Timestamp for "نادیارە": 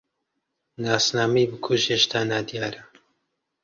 2.31-2.81